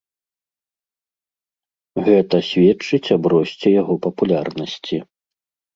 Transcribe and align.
Гэта 2.09 2.37
сведчыць 2.49 3.13
аб 3.19 3.23
росце 3.35 3.69
яго 3.81 3.93
папулярнасці. 4.09 4.95